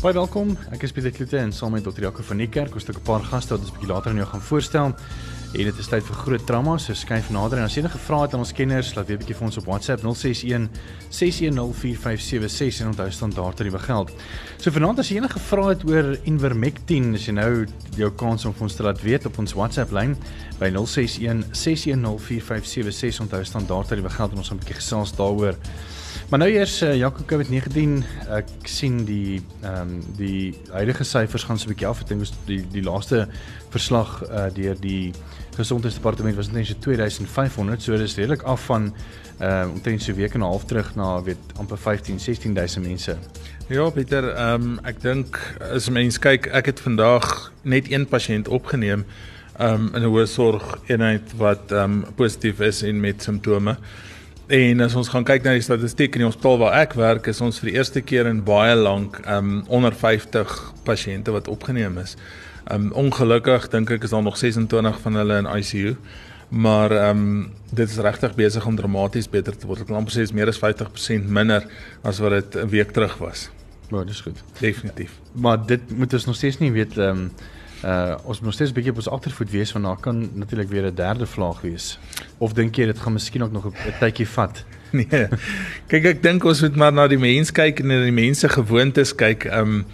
[0.00, 0.54] Baie welkom.
[0.72, 2.06] Ek is Pieter Kloete en saam met Dr.
[2.06, 4.16] Jaco van die kerk, ons het 'n paar gaste wat ons 'n bietjie later aan
[4.16, 4.94] jou gaan voorstel.
[5.52, 8.32] En dit is tyd vir groot trauma, so skuif nader en as enige vrae het
[8.32, 10.70] aan ons kenners, laat weet 'n bietjie vir ons op WhatsApp 061
[11.10, 14.10] 6104576 en onthou standaard tariewe geld.
[14.56, 18.74] So vanaand as enige vrae het oor Invermectin, as jy nou jou kans om ons
[18.74, 20.16] te laat weet op ons WhatsApp lyn
[20.58, 25.56] by 061 6104576 onthou standaard tariewe geld en ons gaan 'n bietjie gesels daaroor.
[26.30, 28.02] Maar nou eers uh, Jaco COVID-19,
[28.36, 32.00] ek sien die ehm um, die huidige syfers gaan so 'n bietjie af.
[32.00, 33.28] Ek dink die die laaste
[33.70, 35.12] verslag uh, deur die
[35.56, 38.92] gesondheidsdepartement was net so 2500, so dis redelik af van
[39.38, 42.86] ehm uh, omtrent so 'n week en 'n half terug na weet amper 15 16000
[42.86, 43.16] mense.
[43.68, 45.38] Ja, Pieter, ehm um, ek dink
[45.74, 49.04] as mens kyk, ek het vandag net een pasiënt opgeneem
[49.58, 53.76] ehm um, in 'n hoë sorg eenheid wat ehm um, positief is en met simptome.
[54.50, 57.38] En as ons gaan kyk na die statistiek in die hospitaal waar ek werk, is
[57.44, 60.54] ons vir die eerste keer in baie lank um onder 50
[60.88, 62.16] pasiënte wat opgeneem is.
[62.66, 65.94] Um ongelukkig dink ek is daar nog 26 van hulle in ICU.
[66.50, 67.22] Maar um
[67.70, 69.84] dit is regtig besig om dramaties beter te word.
[69.84, 71.70] Ek kan amper sê is meer as 50% minder
[72.02, 73.50] as wat dit 'n week terug was.
[73.92, 74.42] Ja, dis goed.
[74.58, 75.14] Definitief.
[75.32, 77.30] Maar dit moet ons nog steeds nie weet um
[77.84, 80.94] uh ons moet steeds bietjie op ons agtervoet wees want daar kan natuurlik weer 'n
[80.94, 81.98] derde vlaag wees.
[82.38, 84.64] Of dink jy dit gaan miskien ook nog 'n tydjie vat?
[84.92, 85.28] Nee.
[85.86, 89.14] Kyk ek dink ons moet maar na die mense kyk en na die mense gewoontes
[89.14, 89.46] kyk.
[89.46, 89.84] Um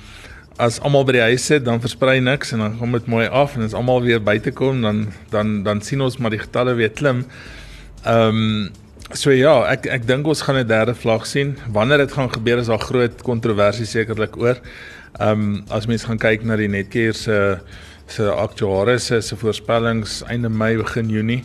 [0.59, 3.57] as almal by die huis sit, dan versprei niks en dan kom dit mooi af
[3.57, 6.91] en as almal weer buite kom, dan dan dan sien ons maar die getalle weer
[6.91, 7.27] klim.
[8.07, 8.71] Um
[9.13, 11.57] so ja, ek ek dink ons gaan 'n derde vlaag sien.
[11.73, 14.57] Wanneer dit gaan gebeur is daar groot kontroversie sekerlik oor.
[15.19, 17.59] Ehm um, as mens gaan kyk na die Netcare se
[18.07, 21.45] se aktuaries se voorspellings einde Mei begin Junie.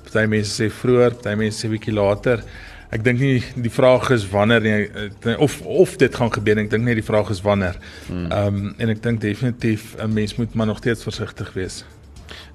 [0.00, 2.42] Party mense sê vroeër, party mense sê bietjie later.
[2.90, 6.64] Ek dink nie die vraag is wanneer nie eh, of of dit gaan gebeur nie.
[6.66, 7.76] Ek dink net die vraag is wanneer.
[8.08, 8.26] Hmm.
[8.30, 11.84] Ehm um, en ek dink definitief 'n mens moet maar nog steeds versigtig wees.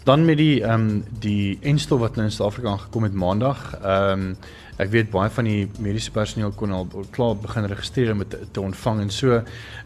[0.05, 3.61] Dan met die ehm um, die enstof wat nou in Suid-Afrika aangekom het maandag.
[3.81, 4.35] Ehm um,
[4.77, 8.61] ek weet baie van die mediese personeel kon al klaar begin registreer om te, te
[8.61, 9.39] ontvang en so.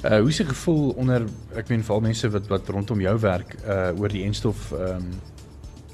[0.04, 3.94] Uh hoe die gevoel onder ek meen veral mense wat wat rondom jou werk uh
[3.96, 5.12] oor die enstof ehm um,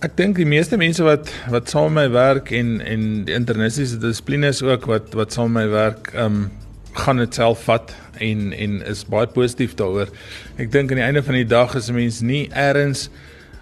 [0.04, 4.02] Ek dink die meeste mense wat wat saam met my werk en en die internistiese
[4.02, 6.52] dissiplines ook wat wat saam met my werk ehm um,
[6.96, 7.94] gaan dit self vat
[8.24, 10.10] en en is baie positief daaroor.
[10.58, 13.10] Ek dink aan die einde van die dag is 'n mens nie eers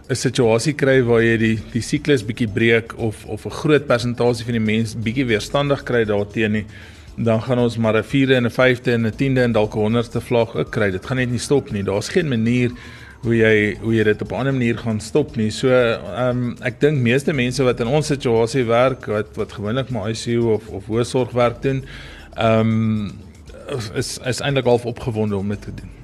[0.10, 4.46] 'n situasie kry waar jy die die siklus bietjie breek of of 'n groot persentasie
[4.46, 6.66] van die mense bietjie weerstandig kry daarteenoor
[7.16, 9.80] dan gaan ons maar 'n 4de en 'n 5de en 'n 10de en dalk 'n
[9.80, 10.92] 100ste vlaag ook kry.
[10.92, 11.84] Dit gaan net nie stop nie.
[11.84, 12.72] Daar's geen manier
[13.22, 15.50] hoe jy hoe jy dit op 'n ander manier gaan stop nie.
[15.50, 19.90] So ehm um, ek dink meeste mense wat in ons situasie werk, wat wat gewoonlik
[19.90, 21.86] maar ICU of of hoësorgwerk doen,
[22.36, 23.12] ehm um,
[23.96, 26.03] is is eintlik half opgewonde om dit te doen.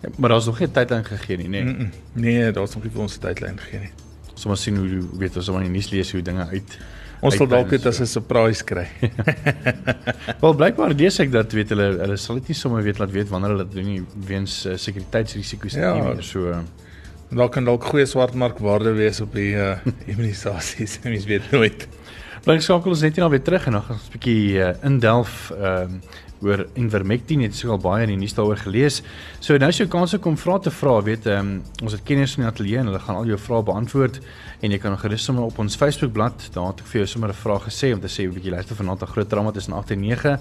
[0.00, 1.50] Ja, maar daar's nog geen tydlyn gegee nie, nê?
[1.50, 1.90] Nee, mm -mm.
[2.12, 3.92] nee daar's nog nie vir ons tydlyn gegee nie.
[4.32, 6.78] Ons moet sien hoe weet ons moet in die nuus lees hoe dinge uit
[7.20, 8.86] Ons sal dalk dit as 'n surprise kry.
[10.42, 13.28] Wel blykbaar lees ek dat weet hulle hulle sal dit nie sommer weet laat weet
[13.28, 16.22] wanneer hulle dit doen nie weens uh, sekuriteitsrisiko's ja, nie meer.
[16.24, 16.62] So uh,
[17.28, 20.96] daar kan dalk goeie swartmarkwaarde wees op die uh, immunisasies.
[21.04, 21.86] Mens weet nooit.
[22.46, 24.72] Blyk skakel ons net hier nou weer terug en dan gaan ons 'n bietjie uh,
[24.80, 29.00] indelf ehm uh, oor Invermectin het sou al baie in die nuus daaroor gelees.
[29.40, 32.36] So nou is jou kans om vra te vra, weet ehm um, ons het kenners
[32.36, 34.20] in die ateljee en hulle gaan al jou vrae beantwoord
[34.60, 37.42] en jy kan gerus sommer op ons Facebookblad, daar het ek vir jou sommer 'n
[37.44, 40.00] vraag gesê om te sê 'n bietjie luister vanaand 'n groot drama tussen 8 en
[40.00, 40.40] 9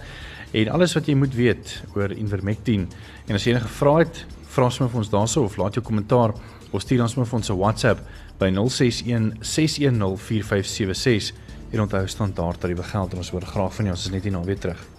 [0.53, 2.87] en alles wat jy moet weet oor Invermectin.
[3.27, 6.33] En as jy enige vrae het, vra sommer vir ons daarso of laat jou kommentaar
[6.71, 7.99] of stuur ons sommer vir ons 'n WhatsApp
[8.39, 11.33] by 061 610 4576
[11.71, 13.95] en onthou staan daar dat jy geld en ons hoor graag van jou.
[13.95, 14.98] Ons is net hier na weer terug.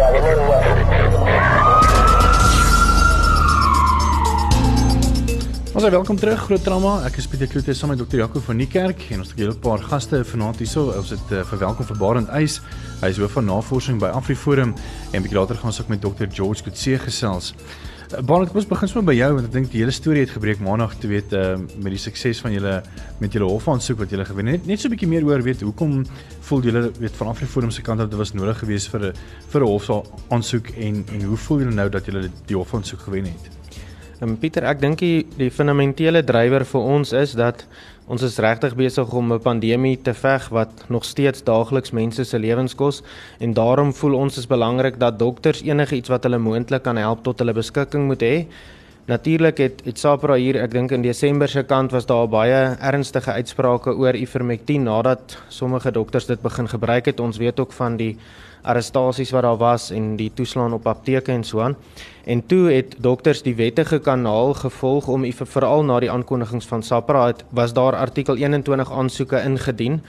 [5.81, 6.89] Ons is welkom terug Groot Trauma.
[7.07, 8.19] Ek is Pieter Kloete saam met Dr.
[8.19, 10.93] Jaco van die kerk en ons het 'n hele paar gaste vanaand hierso.
[10.93, 12.61] Ons het uh, verwelkom vir Barend Eis.
[13.01, 14.75] Hy is hoof van navorsing by AfriForum
[15.11, 16.27] en bietjie later gaan ons ook met Dr.
[16.29, 17.55] George Kutse gesels.
[18.13, 20.29] Uh, Barend, kom ons begin sommer by jou want ek dink die hele storie het
[20.29, 22.83] gebreek maandag te weet uh, met die sukses van julle
[23.17, 24.67] met julle hofaansoek wat julle gewen het.
[24.67, 26.05] Net so 'n bietjie meer oor weet hoekom
[26.41, 29.13] voel julle weet van AfriForum se kant dat dit was nodig geweest vir 'n
[29.49, 33.60] vir 'n hofaansoek en en hoe voel julle nou dat julle die hofaansoek gewen het?
[34.21, 37.63] En Pieter, ek dink die, die fundamentele drywer vir ons is dat
[38.11, 42.37] ons is regtig besig om 'n pandemie te veg wat nog steeds daagliks mense se
[42.37, 43.01] lewens kos
[43.39, 47.23] en daarom voel ons is belangrik dat dokters enige iets wat hulle moontlik kan help
[47.23, 48.45] tot hulle beskikking moet hê.
[49.07, 53.31] Natuurlik het het Sapra hier, ek dink in Desember se kant was daar baie ernstige
[53.31, 57.19] uitsprake oor Ivermectin nadat sommige dokters dit begin gebruik het.
[57.19, 58.17] Ons weet ook van die
[58.61, 61.75] arrestasies wat daar was en die toeslaan op apteke en so aan.
[62.25, 67.25] En toe het dokters die wettige kanaal gevolg om veral na die aankondigings van SAPRA
[67.25, 70.01] het was daar artikel 21 aansoeke ingedien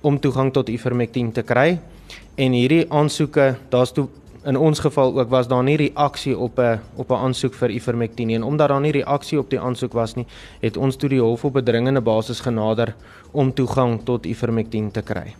[0.00, 1.78] om toegang tot Ivermectin te kry.
[2.34, 4.08] En hierdie aansoeke, daar's toe
[4.44, 8.26] in ons geval ook was daar nie reaksie op 'n op 'n aansoek vir Ivermectin
[8.26, 10.26] nie en omdat daar nie reaksie op die aansoek was nie,
[10.60, 12.94] het ons toe die hof op bedringende basis genader
[13.30, 15.34] om toegang tot Ivermectin te kry.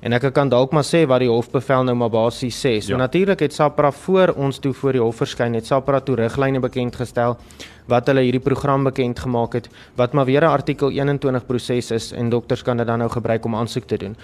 [0.00, 2.78] En ek kan dalk maar sê wat die hofbevel nou maar basies sê.
[2.80, 2.96] So ja.
[2.96, 6.96] natuurlik het SAPRA voor ons toe voor die hof verskyn het SAPRA toe riglyne bekend
[6.96, 7.36] gestel
[7.86, 12.12] wat hulle hierdie program bekend gemaak het wat maar weer 'n artikel 21 proses is
[12.12, 14.16] en dokters kan dit dan nou gebruik om aansoek te doen.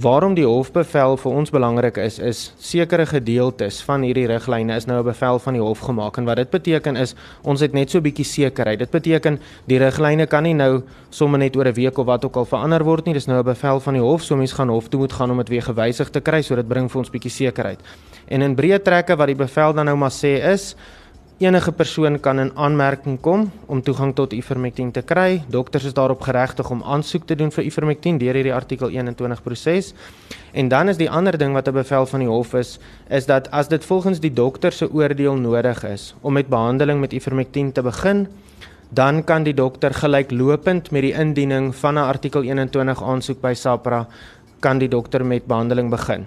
[0.00, 5.02] Waarom die hofbevel vir ons belangrik is is sekere gedeeltes van hierdie riglyne is nou
[5.02, 7.98] 'n bevel van die hof gemaak en wat dit beteken is ons het net so
[7.98, 8.78] 'n bietjie sekerheid.
[8.78, 12.36] Dit beteken die riglyne kan nie nou sommer net oor 'n week of wat ook
[12.36, 13.12] al verander word nie.
[13.12, 15.36] Dis nou 'n bevel van die hof, so mense gaan hof toe moet gaan om
[15.36, 17.80] dit weer gewysig te kry, so dit bring vir ons bietjie sekerheid.
[18.28, 20.74] En in breë trekke wat die bevel dan nou maar sê is
[21.38, 25.42] Enige persoon kan in aanmerking kom om toegang tot Ivermectin te kry.
[25.48, 29.94] Dokters is daarop geregtig om aansoek te doen vir Ivermectin deur hierdie artikel 21 proses.
[30.52, 33.50] En dan is die ander ding wat 'n bevel van die hof is, is dat
[33.50, 37.82] as dit volgens die dokter se oordeel nodig is om met behandeling met Ivermectin te
[37.82, 38.28] begin,
[38.90, 44.06] dan kan die dokter gelyklopend met die indiening van 'n artikel 21 aansoek by SAPRA
[44.60, 46.26] kan die dokter met behandeling begin.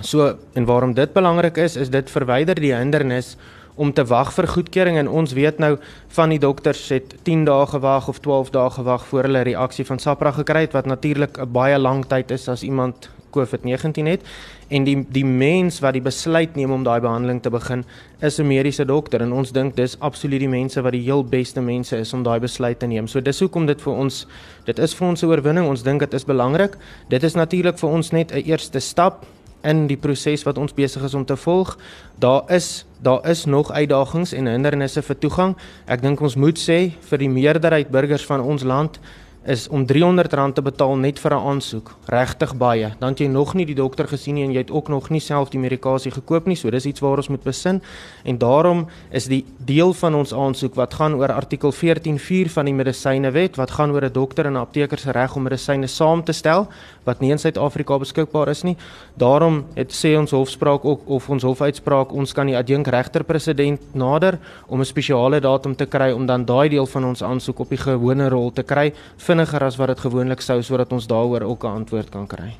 [0.00, 3.36] So en waarom dit belangrik is, is dit verwyder die hindernis
[3.80, 5.70] om te wag vir goedkeuring en ons weet nou
[6.16, 10.02] van die dokters het 10 dae gewag of 12 dae gewag voor hulle reaksie van
[10.02, 14.20] SAPRA gekry het wat natuurlik 'n baie lang tyd is as iemand COVID-19 het
[14.68, 17.84] en die die mens wat die besluit neem om daai behandeling te begin
[18.20, 21.60] is 'n mediese dokter en ons dink dis absoluut die mense wat die heel beste
[21.60, 23.06] mense is om daai besluit te neem.
[23.06, 24.26] So dis hoekom dit vir ons
[24.64, 25.66] dit is vir ons 'n oorwinning.
[25.66, 26.76] Ons dink dit is belangrik.
[27.08, 29.26] Dit is natuurlik vir ons net 'n eerste stap
[29.62, 31.76] in die proses wat ons besig is om te volg.
[32.18, 35.56] Daar is daar is nog uitdagings en hindernisse vir toegang.
[35.88, 39.00] Ek dink ons moet sê vir die meerderheid burgers van ons land
[39.44, 42.92] is om R300 te betaal net vir 'n aansoek regtig baie.
[42.98, 45.50] Dan jy nog nie die dokter gesien nie en jy het ook nog nie self
[45.50, 46.56] die medikasie gekoop nie.
[46.56, 47.80] So dis iets waar ons moet besin
[48.24, 52.74] en daarom is die deel van ons aansoek wat gaan oor artikel 14.4 van die
[52.74, 56.32] medisynewet wat gaan oor 'n dokter en 'n apteker se reg om medisyne saam te
[56.32, 56.68] stel
[57.04, 58.76] wat nie in Suid-Afrika beskikbaar is nie.
[59.16, 63.80] Daarom het sê ons hofspraak ook of ons hofuitspraak ons kan die adjunk regter president
[63.94, 64.38] nader
[64.68, 67.78] om 'n spesiale datum te kry om dan daai deel van ons aansoek op die
[67.78, 68.92] gewone rol te kry
[69.30, 72.50] vinniger as wat dit gewoonlik sou sodat ons daaroor ook 'n antwoord kan kry.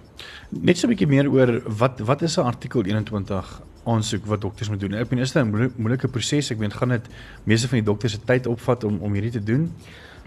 [0.51, 4.69] Net so 'n bietjie meer oor wat wat is 'n artikel 21 aansoek wat dokters
[4.69, 4.95] moet doen.
[4.95, 6.51] Ek meen is dit 'n moeilike proses?
[6.51, 7.07] Ek meen gaan dit
[7.45, 9.73] meeste van die dokters se tyd opvat om om hierdie te doen?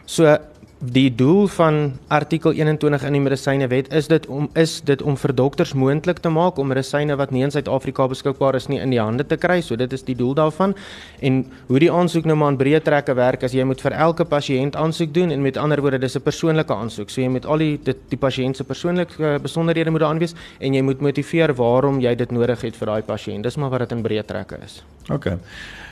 [0.06, 0.38] So
[0.84, 5.32] die doel van artikel 21 in die medisynewet is dit om is dit om vir
[5.36, 9.00] dokters moontlik te maak om medisyne wat nie in Suid-Afrika beskikbaar is nie in die
[9.00, 9.62] hande te kry.
[9.64, 10.76] So dit is die doel daarvan.
[11.22, 14.26] En hoe die aansoek nou maar in breë trekke werk as jy moet vir elke
[14.28, 17.10] pasiënt aansoek doen en met ander woorde dis 'n persoonlike aansoek.
[17.10, 20.82] So jy moet al die die, die pasiënt se persoonlike besonderhede moet aanwys en jy
[20.82, 23.44] moet motiveer waarom jy dit nodig het vir daai pasiënt.
[23.44, 24.84] Dis maar wat dit in breë trekke is.
[25.10, 25.38] OK.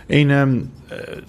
[0.07, 1.21] En ehm um, uh,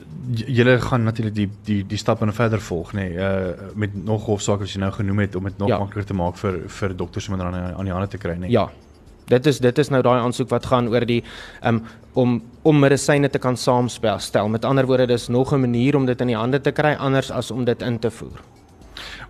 [0.47, 4.25] julle gaan natuurlik die die die stappe nou verder volg nê nee, uh met nog
[4.26, 5.79] hofsaake wat jy nou genoem het om dit nog ja.
[5.79, 8.47] makliker te maak vir vir dokters om aan aan die hande te kry nê.
[8.47, 8.50] Nee.
[8.50, 8.71] Ja.
[9.26, 11.23] Dit is dit is nou daai aansoek wat gaan oor die
[11.64, 14.19] um om om medisyne te kan saamspel.
[14.19, 16.95] Stel met ander woorde dis nog 'n manier om dit in die hande te kry
[16.99, 18.41] anders as om dit in te voer.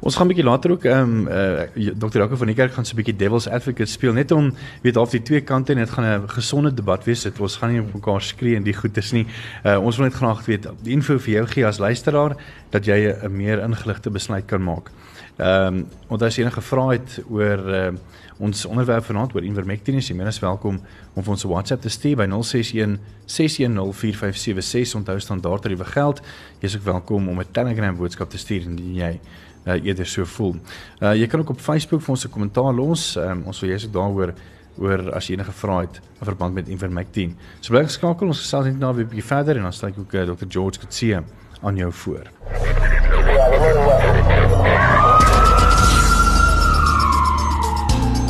[0.03, 2.19] Ons gaan 'n bietjie later ook ehm um, uh, Dr.
[2.19, 5.11] Jaco van die kerk gaan so 'n bietjie devil's advocate speel net om weet half
[5.11, 7.23] die twee kante en dit gaan 'n gesonde debat wees.
[7.23, 9.27] Dit ons gaan nie op mekaar skree en die goed is nie.
[9.65, 12.37] Uh, ons wil net graag weet die info vir jou gee as luisteraar
[12.71, 14.91] dat jy 'n meer ingeligte besluit kan maak.
[15.39, 17.93] Ehm um, want as enige vrae het oor uh,
[18.39, 20.81] ons onderwerp vanaand oor Invermectin, is jy meer as welkom
[21.15, 24.95] om ons WhatsApp te stuur by 061 6104576.
[24.95, 26.21] Onthou standaard tariewe geld.
[26.59, 29.21] Jy is ook welkom om 'n Telegram boodskap te stuur indien jy
[29.65, 30.57] uh, eerder so voel.
[31.01, 33.17] Uh, jy kan ook op Facebook vir ons 'n kommentaar los.
[33.17, 34.35] Um, ons wil jy's ook daaroor
[34.79, 37.37] oor as jy enige vrae het in verband met Invermectin.
[37.61, 40.15] So bly geskakel, ons gesels net nou 'n bietjie verder en dan stel ek ook
[40.15, 40.47] uh, Dr.
[40.49, 41.17] George Kutsie
[41.63, 42.31] aan jou voor.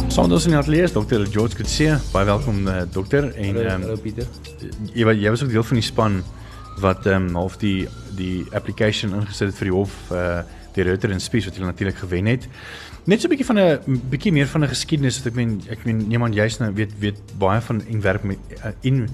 [0.08, 1.24] Sondos in atlees Dr.
[1.30, 4.26] George Kutsie, baie welkom uh, dokter en ehm um, Pieter.
[4.92, 6.22] Jy jy was ook deel van die span
[6.80, 10.42] wat ehm um, half die die application ingesit het vir die hof uh
[10.74, 12.48] die Rutter en Spies wat hulle natuurlik gewen het.
[13.04, 15.84] Net so 'n bietjie van 'n bietjie meer van 'n geskiedenis wat ek meen ek
[15.84, 19.08] meen niemand juist nou weet weet baie van en werk met uh, in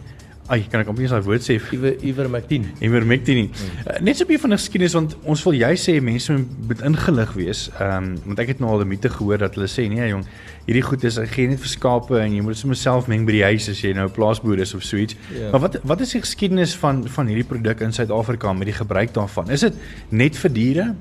[0.48, 1.58] Ai, kan ek amper daai woord sê?
[1.76, 2.70] Iwer Ivermectin.
[2.80, 3.50] Ivermectin.
[3.84, 6.80] Uh, net so 'n bietjie van 'n geskiedenis want ons wil jy sê mense moet
[6.80, 7.68] ingelig wees.
[7.76, 10.24] Ehm um, want ek het nou al 'n mite gehoor dat hulle sê nee jong,
[10.64, 13.32] hierdie goed is gee net vir skape en jy moet dit sommer self meng by
[13.32, 15.14] die huis as jy nou 'n plaasboer is of so iets.
[15.36, 15.50] Ja.
[15.50, 19.12] Maar wat wat is die geskiedenis van van hierdie produk in Suid-Afrika met die gebruik
[19.12, 19.50] daarvan?
[19.50, 19.74] Is dit
[20.08, 20.94] net vir diere?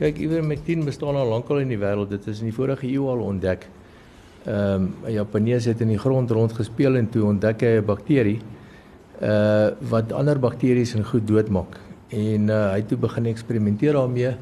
[0.00, 2.08] Kyk, Ivermectin bestaan al lankal in die wêreld.
[2.08, 3.66] Dit is in die vorige eeu al ontdek
[4.48, 7.84] ehm um, 'n Japanees het in die grond rond gespeel en toe ontdek hy 'n
[7.84, 8.38] bakterie
[9.20, 11.76] uh wat ander bakterieë in goed doodmaak.
[12.08, 14.32] En uh hy het toe begin eksperimenteer daarmee.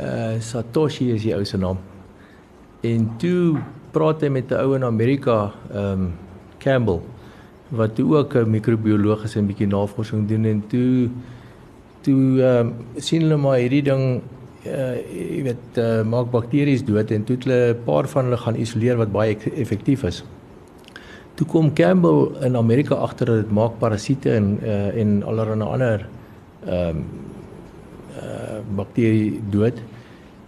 [0.00, 1.78] Uh Satoshi is die ou se naam.
[2.82, 3.62] En toe
[3.92, 6.12] praat hy met 'n ou in Amerika, ehm um,
[6.58, 7.00] Campbell
[7.68, 11.10] wat toe ook 'n microbioloog is en 'n bietjie navorsing doen en toe
[12.00, 14.20] toe ehm um, sien hulle maar hierdie ding
[14.66, 18.36] uh jy weet uh, maak bakterieë dood en toe het hulle 'n paar van hulle
[18.36, 20.24] gaan isoleer wat baie effektief is.
[21.34, 26.06] Toe kom Campbell in Amerika agter dat dit maak parasiete en uh en allerlei ander
[26.66, 27.04] ehm um,
[28.22, 29.78] uh bakterie dood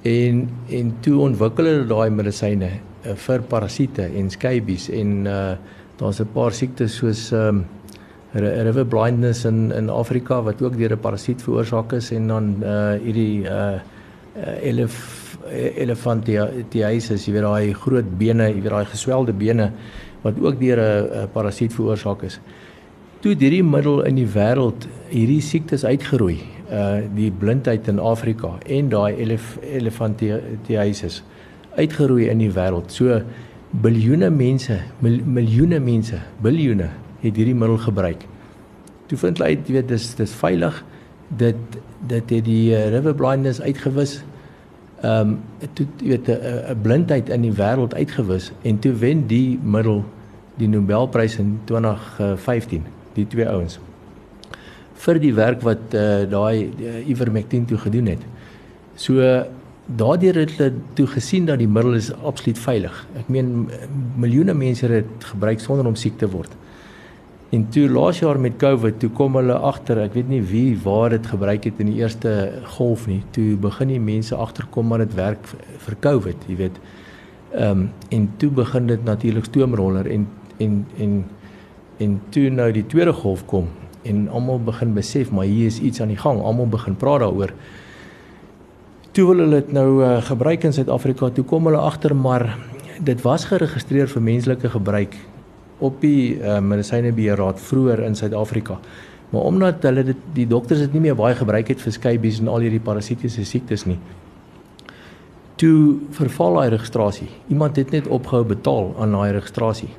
[0.02, 2.70] en en toe ontwikkel hulle daai medisyne
[3.06, 5.56] uh, vir parasiete en scabies en uh
[5.98, 7.64] daar's 'n paar siektes soos ehm um,
[8.34, 12.94] river blindness in in Afrika wat ook deur 'n parasiet veroorsaak is en dan uh
[13.02, 13.78] hierdie uh
[14.40, 15.18] uh, elef
[15.50, 19.70] elefantiasis, jy weet daai groot bene, jy weet daai geswelde bene
[20.22, 22.40] wat ook deur 'n parasiet veroorsaak is.
[23.20, 26.38] Toe hierdie middel in die wêreld hierdie siektes uitgeroei,
[26.70, 31.22] uh die blindheid in Afrika en daai elef elefantiasis
[31.76, 32.90] uitgeroei in die wêreld.
[32.90, 33.20] So
[33.70, 38.24] biljoene mense, mil, miljoene mense, biljoene het hierdie middel gebruik.
[39.06, 40.84] Toe vind hulle uit, jy weet dis dis veilig
[41.30, 41.56] dit
[42.08, 44.22] dit het die river blindness uitgewis.
[45.00, 49.58] Ehm um, toe jy weet 'n blindheid in die wêreld uitgewis en toe wen die
[49.62, 50.04] middel
[50.56, 53.78] die Nobelprys in 2015 die twee ouens
[55.00, 58.24] vir die werk wat uh, daai uh, Ivermectin toe gedoen het.
[59.00, 59.24] So
[59.86, 62.98] daardeur het hulle toe gesien dat die middel is absoluut veilig.
[63.18, 63.70] Ek meen
[64.20, 66.52] miljoene mense het dit gebruik sonder om siek te word.
[67.50, 71.10] En toe laas jaar met COVID, toe kom hulle agter, ek weet nie wie waar
[71.10, 72.30] dit gebruik het in die eerste
[72.76, 73.24] golf nie.
[73.34, 75.48] Toe begin die mense agterkom maar dit werk
[75.82, 76.78] vir COVID, jy weet.
[77.50, 80.28] Ehm um, en toe begin dit natuurlik stoomroller en
[80.62, 81.16] en en
[81.98, 83.66] en toe nou die tweede golf kom
[84.06, 86.38] en almal begin besef maar hier is iets aan die gang.
[86.38, 87.50] Almal begin praat daaroor.
[89.10, 91.28] Toe wil hulle dit nou uh, gebruik in Suid-Afrika.
[91.34, 92.46] Toe kom hulle agter maar
[93.02, 95.18] dit was geregistreer vir menslike gebruik
[95.80, 98.78] op die uh, medisynebeheerraad vroeër in Suid-Afrika.
[99.30, 102.50] Maar omdat hulle dit die dokters dit nie meer baie gebruik het vir skybies en
[102.50, 103.98] al hierdie parasitiese siektes nie.
[105.60, 107.28] Toe verval daai registrasie.
[107.52, 109.92] Iemand het net opgehou betaal aan daai registrasie.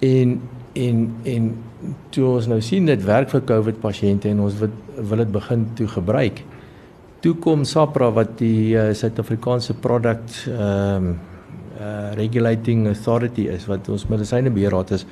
[0.00, 0.40] En
[0.74, 1.52] en en
[2.10, 5.68] toe ons nou sien dit werk vir COVID pasiënte en ons wil wil dit begin
[5.78, 6.42] toe gebruik.
[7.20, 11.14] Toe kom SAPRA wat die uh, Suid-Afrikaanse product ehm um,
[11.80, 15.06] uh regulating authority is wat ons medisyne beheerraad is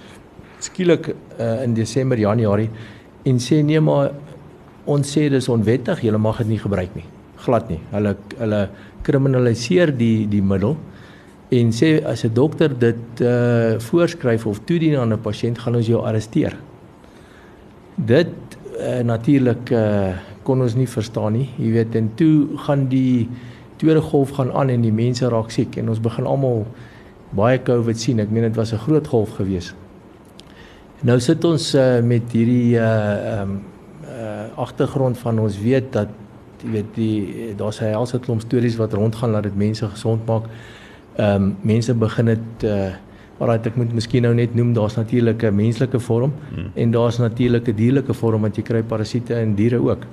[0.60, 2.70] skielik uh in Desember Januarie
[3.24, 4.12] en sê nee maar
[4.86, 7.04] ons sê dis onwettig jy mag dit nie gebruik nie.
[7.44, 7.80] Glad nie.
[7.92, 8.62] Hulle hulle
[9.06, 10.76] kriminaliseer die die middel
[11.52, 15.86] en sê as 'n dokter dit uh voorskryf of toedien aan 'n pasiënt gaan ons
[15.86, 16.56] jou arresteer.
[17.96, 18.34] Dit
[18.80, 21.48] uh, natuurlik uh kon ons nie verstaan nie.
[21.58, 23.28] Jy weet en toe gaan die
[23.82, 26.66] tweede golf gaan aan en die mense raak siek en ons begin almal
[27.36, 28.20] baie COVID sien.
[28.22, 29.74] Ek meen dit was 'n groot golf gewees.
[31.02, 32.82] Nou sit ons uh, met hierdie uh
[33.34, 33.50] ehm
[34.06, 36.08] uh, agtergrond van ons weet dat
[36.62, 40.44] jy weet die daar's 'n helse klomp stories wat rondgaan dat dit mense gesond maak.
[41.18, 42.92] Um, mense begin dit uh
[43.42, 46.70] alraai ek moet miskien nou net noem daar's natuurlik 'n menslike vorm hmm.
[46.74, 50.06] en daar's natuurlik 'n dierlike vorm wat jy kry parasiete in diere ook.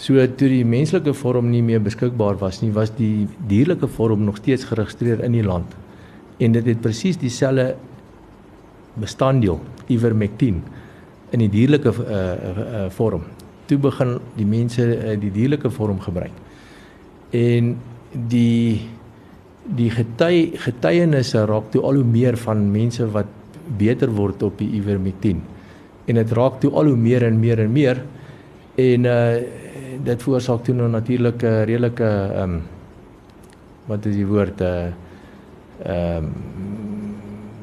[0.00, 4.38] So toe die menslike vorm nie meer beskikbaar was nie, was die dierlike vorm nog
[4.40, 5.74] steeds geregistreer in die land.
[6.40, 7.74] En dit het presies dieselfde
[9.00, 9.58] bestanddeel,
[9.92, 10.62] ivermectin,
[11.30, 13.26] in die dierlike uh, uh, vorm.
[13.68, 16.32] Toe begin die mense uh, die dierlike vorm gebruik.
[17.36, 17.74] En
[18.32, 18.88] die
[19.76, 23.28] die gety getuienisse raak toe al hoe meer van mense wat
[23.78, 25.44] beter word op die ivermectin.
[26.08, 28.00] En dit raak toe al hoe meer en meer en meer
[28.94, 29.40] en uh
[30.00, 32.62] dit veroorsaak toe nou natuurlik 'n redelike ehm um,
[33.86, 34.86] wat is die woord uh,
[35.84, 36.30] ehm um,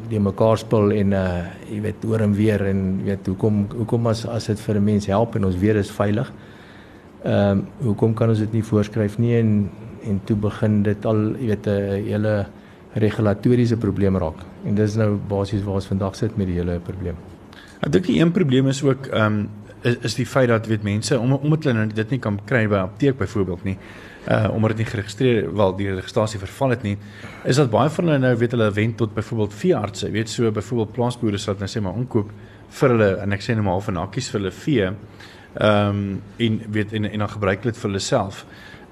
[0.09, 4.25] die mekaar spil en uh jy weet oor en weer en weet hoekom hoekom as
[4.25, 6.31] as dit vir 'n mens help en ons weet is veilig.
[7.23, 9.69] Ehm um, hoekom kan ons dit nie voorskryf nie en
[10.03, 12.45] en toe begin dit al jy weet 'n hele
[12.93, 14.39] regulatoriese probleem raak.
[14.65, 17.15] En dis nou basies waar ons vandag sit met die hele probleem.
[17.81, 19.49] Ek dink die een probleem is ook ehm um,
[19.81, 22.65] is, is die feit dat weet mense om omdat hulle nou dit nie kan kry
[22.67, 23.77] by apteek byvoorbeeld nie
[24.27, 26.97] uh omdat dit nie geregistreer wel die registrasie verval het nie
[27.43, 30.11] is dat baie van hulle nou weet hulle wend tot byvoorbeeld veeartse.
[30.11, 32.33] Weet so byvoorbeeld plaasboere sal nou sê maar omkoop
[32.79, 36.01] vir hulle en ek sê net maar half en hakkies vir hulle vee ehm um,
[36.37, 38.43] en weet en en dan gebruik hulle dit vir hulle self.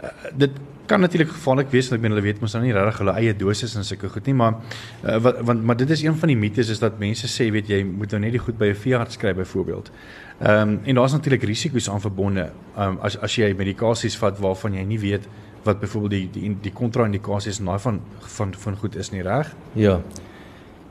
[0.03, 0.13] Uh,
[0.45, 3.15] dit kan natuurlik gevaarlik wees want ek meen hulle weet mos nou nie regtig hulle
[3.21, 4.59] eie doses en sulke goed nie maar
[5.03, 7.69] uh, wat want maar dit is een van die mites is dat mense sê weet
[7.69, 9.91] jy moet nou net die goed by 'n veearts kry byvoorbeeld
[10.39, 12.49] Ehm um, en daar's natuurlik risiko's aan verbonde.
[12.77, 15.27] Ehm um, as as jy medikasies vat waarvan jy nie weet
[15.63, 19.55] wat byvoorbeeld die die die kontra-indikasies en daai van van van goed is nie reg?
[19.73, 20.01] Ja.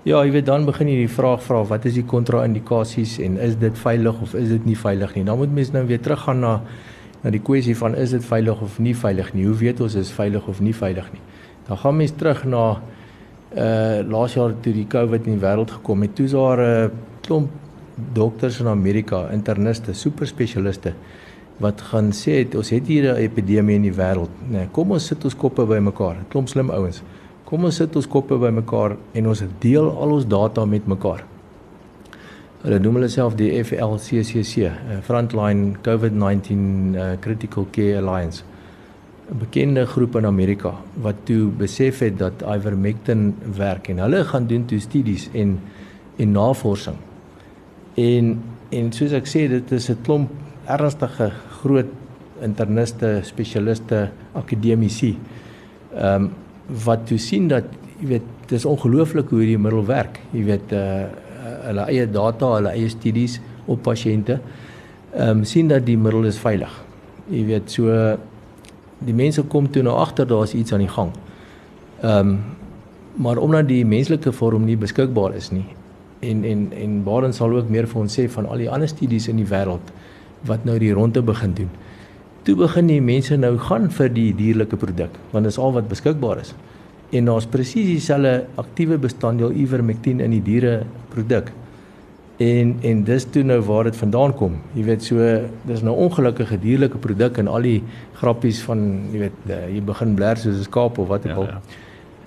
[0.03, 3.59] Ja, jy weet dan begin jy die vraag vra wat is die kontra-indikasies en is
[3.59, 5.25] dit veilig of is dit nie veilig nie?
[5.25, 6.63] Dan moet mens nou weer teruggaan na
[7.25, 9.47] na die kwessie van is dit veilig of nie veilig nie?
[9.49, 11.23] Hoe weet ons is veilig of nie veilig nie?
[11.66, 12.64] Dan gaan mens terug na
[13.54, 16.14] uh laas jaar toe die COVID in die wêreld gekom het.
[16.14, 16.90] Toe's daar 'n uh,
[17.23, 17.50] klomp
[18.12, 20.95] dokters in Amerika, interniste, superspesialiste
[21.62, 24.31] wat gaan sê het, ons het hier 'n epidemie in die wêreld.
[24.49, 26.16] Nee, kom ons sit ons koppe bymekaar.
[26.28, 27.02] Klomp slim ouens.
[27.45, 31.25] Kom ons sit ons koppe bymekaar en ons deel al ons data met mekaar.
[32.64, 38.42] Hulle noem hulle self die FLCCC, eh, Frontline COVID-19 uh, Critical Care Alliance.
[39.25, 44.47] 'n bekende groep in Amerika wat toe besef het dat ivermectin werk en hulle gaan
[44.47, 45.61] doen toe studies en
[46.18, 46.97] en navorsing
[47.94, 48.42] En
[48.75, 50.30] en soos ek sê dit is 'n klomp
[50.66, 51.30] ernstige
[51.61, 51.87] groot
[52.42, 55.16] interniste, spesialiste, akademici.
[55.94, 56.30] Ehm um,
[56.85, 57.64] wat toe sien dat
[58.00, 60.21] jy weet dis ongelooflik hoe hierdie middel werk.
[60.33, 61.04] Jy weet uh
[61.64, 64.40] hulle eie data, hulle eie studies op pasiënte
[65.14, 66.73] ehm um, sien dat die middel is veilig.
[67.30, 67.92] Jy weet so
[69.04, 71.14] die mense kom toe nou agter daar's iets aan die gang.
[72.02, 72.37] Ehm um,
[73.14, 75.66] maar omdat die menslike vorm nie beskikbaar is nie
[76.31, 79.29] en en en Baden sal ook meer vir ons sê van al die ander studies
[79.29, 79.92] in die wêreld
[80.48, 81.70] wat nou die ronde begin doen.
[82.44, 85.88] Toe begin die mense nou gaan vir die dierlike produk want dit is al wat
[85.88, 86.55] beskikbaar is.
[87.11, 91.53] En daar's presies dieselfde aktiewe bestanddeel ivermectin in die diere produk.
[92.43, 94.59] En en dis toe nou waar dit vandaan kom.
[94.75, 95.31] Jy weet so
[95.69, 97.83] dis nou ongelukkige dierlike produk en al die
[98.19, 101.37] grappies van jy weet eh, jy begin bler soos 'n skaap of wat ook ja,
[101.37, 101.45] al.
[101.45, 101.83] Ja, ja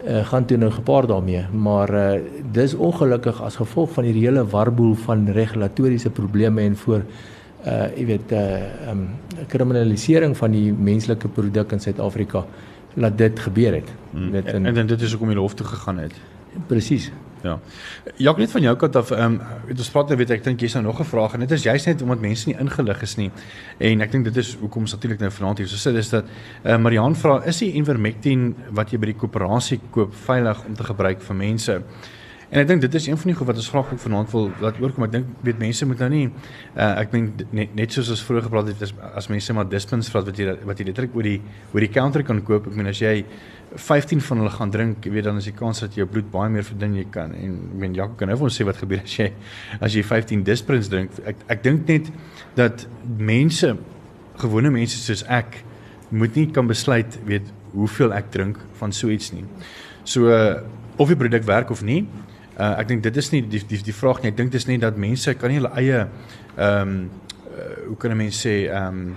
[0.05, 2.19] uh, gaan toe nou gepaard daarmee, maar uh,
[2.51, 7.03] dis ongelukkig as gevolg van hierdie hele warboel van regulatoriese probleme en voor
[7.67, 9.07] uh jy weet uh um
[9.49, 12.43] kriminalisering van die menslike produk in Suid-Afrika
[12.97, 13.89] laat dit gebeur het.
[14.11, 14.31] Hmm.
[14.31, 16.13] Weet en, en en dit is hoekom jy hof toe gegaan het.
[16.67, 17.11] Presies.
[17.41, 17.59] Ja.
[18.15, 20.73] Jak net van jou kant af, ehm um, ons praat nou weet ek dink jy's
[20.73, 23.31] nou nog 'n vraag en dit is juist net omdat mense nie ingelig is nie.
[23.77, 26.25] En ek dink dit is hoekom ons natuurlik nou vanaand hier so sit is dat
[26.63, 30.73] eh uh, Marian vra is die Invermectin wat jy by die koöperasie koop veilig om
[30.73, 31.81] te gebruik vir mense?
[32.47, 34.45] En ek dink dit is een van die goed wat ons graag ook vanaand wil
[34.63, 35.03] laat oorkom.
[35.03, 38.45] Ek dink weet mense moet nou nie uh, ek dink net net soos ons vroeër
[38.45, 41.41] gepraat het as, as mense maar dispens vat wat jy wat jy letterlik oor die
[41.73, 42.69] oor die counter kan koop.
[42.71, 43.17] Ek meen as jy
[43.75, 46.63] 15 van hulle gaan drink, weet dan is die kans dat jou bloed baie meer
[46.63, 47.35] verdun jy kan.
[47.35, 49.27] En ek meen Jaco kan nou vir ons sê wat gebeur as jy
[49.83, 51.19] as jy 15 dispens drink.
[51.27, 52.07] Ek ek dink net
[52.55, 52.87] dat
[53.19, 53.73] mense
[54.39, 55.59] gewone mense soos ek
[56.15, 59.43] moet nie kan besluit weet hoeveel ek drink van so iets nie.
[60.07, 60.63] So uh,
[60.95, 62.05] of die produk werk of nie.
[62.57, 64.31] Uh, ek dink dit is nie die die, die vraag nie.
[64.31, 66.07] Ek dink dit is nie dat mense kan nie hulle eie
[66.57, 67.09] ehm um,
[67.53, 69.15] uh, hoe kan 'n mens sê ehm um,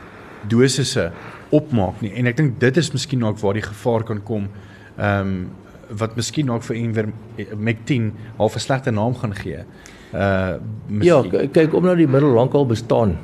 [0.48, 1.10] dosisse
[1.50, 2.12] opmaak nie.
[2.16, 4.48] En ek dink dit is miskien ook waar die gevaar kan kom.
[4.98, 5.50] Ehm um,
[5.98, 9.64] wat miskien ook vir Invermectin half 'n slegte naam gaan gee.
[10.14, 10.54] Uh
[11.00, 11.22] Ja,
[11.52, 13.16] kyk omdat die middel lankal bestaan,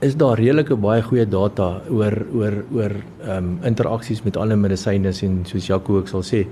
[0.00, 2.92] is daar redelike baie goeie data oor oor oor
[3.26, 6.46] ehm um, interaksies met ander medisyne en soos Jaco ook sal sê,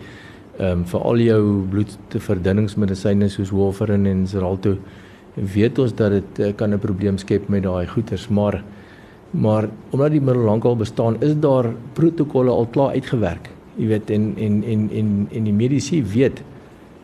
[0.59, 4.77] ehm um, vir al jou bloedverdunningsmedisyne soos warfarin en Xarelto
[5.35, 8.63] weet ons dat dit uh, kan 'n probleem skep met daai goeters, maar
[9.33, 13.49] Maar omdat die middel lankal bestaan, is daar protokolle al klaar uitgewerk.
[13.77, 16.43] Jy weet en en en en en die mediese weet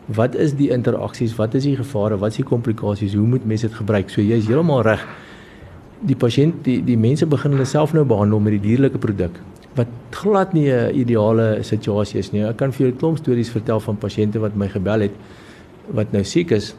[0.05, 3.67] wat is die interaksies, wat is die gevare, wat is die komplikasies, hoe moet mense
[3.67, 4.09] dit gebruik?
[4.09, 5.05] So jy is heeltemal reg.
[6.05, 9.41] Die pasiënt, die die mense begin hulle self nou behandel met die dierlike produk
[9.75, 12.43] wat glad nie 'n ideale situasie is nie.
[12.43, 15.15] Ek kan vir 'n klomp stories vertel van pasiënte wat my gebel het
[15.91, 16.75] wat nou siek is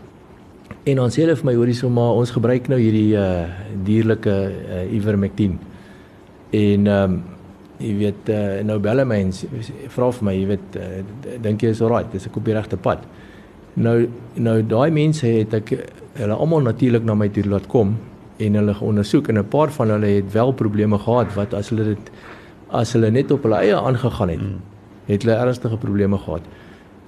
[0.83, 3.48] En dan sê hulle vir my hoorie so maar ons gebruik nou hierdie uh
[3.85, 5.59] dierlike uh, ivermectin.
[6.57, 7.20] En ehm um,
[7.81, 9.31] jy weet uh, nou bel my en
[9.94, 10.88] vra vir my, jy weet uh,
[11.40, 13.07] dink jy is alright, dis ek op die regte pad.
[13.81, 13.94] Nou
[14.37, 15.72] nou daai mense het ek
[16.18, 17.94] hulle almal natuurlik na my toe laat kom
[18.40, 21.85] en hulle geondersoek en 'n paar van hulle het wel probleme gehad wat as hulle
[21.94, 22.12] dit
[22.72, 24.42] as hulle net op hulle eie aangegaan het,
[25.09, 26.46] het hulle ernstige probleme gehad.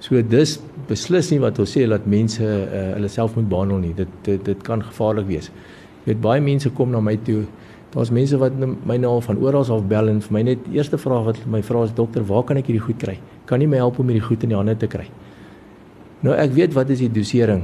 [0.03, 0.57] So dis
[0.89, 3.93] beslis nie wat ons sê dat mense uh, hulle self moet behandel nie.
[3.95, 5.51] Dit dit dit kan gevaarlik wees.
[6.03, 7.45] Jy weet baie mense kom na my toe.
[7.93, 11.29] Daar's mense wat my nou van oral af bel en vir my net eerste vraag
[11.29, 13.15] wat my vra is dokter, waar kan ek hierdie goed kry?
[13.45, 15.05] Kan nie my help om hierdie goed in die hande te kry?
[16.25, 17.63] Nou ek weet wat is die dosering.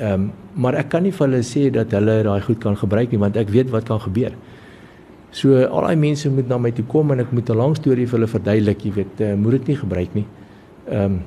[0.00, 3.10] Ehm um, maar ek kan nie vir hulle sê dat hulle daai goed kan gebruik
[3.12, 4.32] nie want ek weet wat kan gebeur.
[5.36, 8.06] So al daai mense moet na my toe kom en ek moet 'n lang storie
[8.06, 10.26] vir hulle verduidelik, jy weet, uh, moet dit nie gebruik nie.
[10.88, 11.20] Ehm um,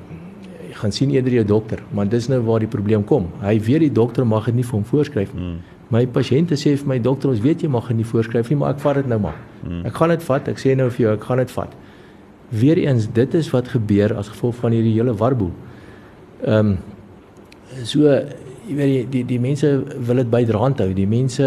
[0.80, 3.26] gaan sien eerder jou dokter, maar dis nou waar die probleem kom.
[3.42, 5.42] Hy weet die dokter mag dit nie vir hom voorskryf nie.
[5.42, 5.58] Hmm.
[5.90, 8.70] My pasiënte sê vir my dokter, ons weet jy mag dit nie voorskryf nie, maar
[8.70, 9.36] ek vat dit nou maar.
[9.62, 9.84] Hmm.
[9.84, 10.48] Ek gaan dit vat.
[10.48, 11.76] Ek sê nou vir jou, ek gaan dit vat.
[12.50, 15.52] Weereens, dit is wat gebeur as gevolg van hierdie hele warboel.
[16.46, 16.78] Ehm um,
[17.84, 20.92] so jy weet die die, die mense wil dit bydraand hou.
[20.94, 21.46] Die mense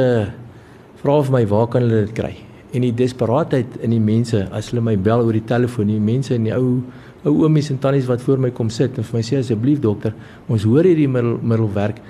[1.01, 2.35] vra vir my waar kan hulle dit kry?
[2.73, 6.33] En die desperaatheid in die mense as hulle my bel oor die telefoon, die mense
[6.35, 6.81] in die ou
[7.23, 10.11] ou oomies en tannies wat voor my kom sit en vir my sê asseblief dokter,
[10.51, 12.01] ons hoor hierdie middel middelwerk.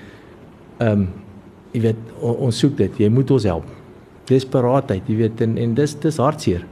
[0.80, 1.04] Ehm um,
[1.73, 2.99] jy weet on, ons soek dit.
[3.02, 3.69] Jy moet ons help.
[4.30, 6.65] Desperaatheid, jy weet en en dis dis hartseer.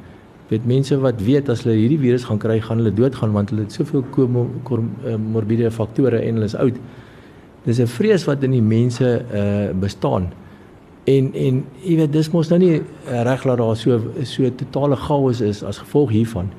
[0.51, 3.65] Weet mense wat weet as hulle hierdie virus gaan kry, gaan hulle doodgaan want hulle
[3.65, 6.77] het soveel komorbide eh, faktore en hulle is oud.
[7.65, 10.31] Dis 'n vrees wat in die mense uh bestaan.
[11.11, 12.81] En en jy weet dis mos nou nie
[13.27, 16.51] reg dat daar so so totale chaos is as gevolg hiervan.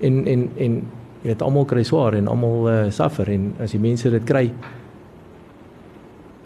[0.00, 0.76] En en en
[1.22, 4.46] jy weet almal kry swaar en almal uh, suffer en as die mense dit kry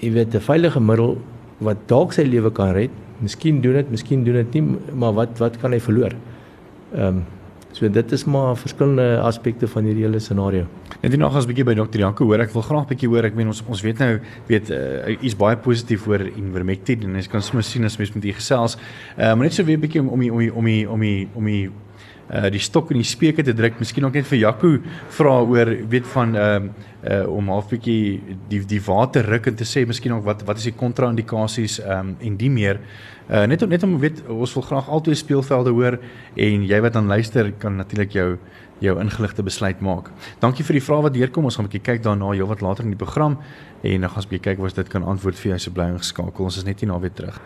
[0.05, 1.17] jy weet 'n veilige middel
[1.65, 2.91] wat dalk sy lewe kan red,
[3.23, 6.13] miskien doen dit, miskien doen dit nie, maar wat wat kan hy verloor?
[6.95, 7.25] Ehm um,
[7.75, 10.67] so dit is maar verskillende aspekte van hierdie hele scenario.
[11.01, 13.25] Net hier nog as 'n bietjie by dokter Janko hoor, ek wil graag bietjie hoor.
[13.25, 17.27] Ek meen ons ons weet nou weet uh, is baie positief oor Invermectin en jy
[17.29, 18.77] kan sommer sien as mens met u gesels.
[19.19, 21.03] Uh, maar net so weer bietjie om om om om om
[21.35, 21.73] om om
[22.31, 23.79] uh die stok in die speke te druk.
[23.79, 24.71] Miskien ook net vir Jaco
[25.19, 29.57] vra oor weet van ehm uh, uh om half bietjie die die water ruk en
[29.57, 32.81] te sê miskien ook wat wat is die kontra-indikasies ehm um, en die meer.
[33.29, 35.99] Uh net om net om weet ons wil graag altyd speelvelde hoor
[36.37, 38.39] en jy wat dan luister kan natuurlik jou
[38.83, 40.11] jou ingeligte besluit maak.
[40.43, 41.45] Dankie vir die vrae wat deurkom.
[41.45, 43.39] Ons gaan 'n bietjie kyk daarna heel wat later in die program
[43.83, 45.85] en dan gaan ons bietjie kyk of ons dit kan antwoord vir jou se bly
[45.85, 46.45] ingeskakel.
[46.45, 47.41] Ons is net hier na weer terug.